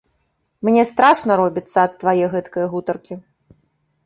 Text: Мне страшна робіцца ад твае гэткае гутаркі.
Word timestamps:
Мне 0.69 0.85
страшна 0.91 1.37
робіцца 1.41 1.77
ад 1.87 1.93
твае 2.05 2.25
гэткае 2.33 2.65
гутаркі. 2.73 3.15